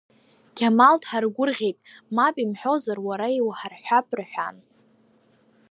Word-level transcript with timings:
Қьамал 0.55 0.95
дҳаргәыӷхьеит, 1.01 1.77
мап 2.15 2.35
имҳәозар, 2.43 2.97
уара 3.07 3.27
иуҳарҳәап,— 3.37 4.07
рҳәан… 4.19 4.55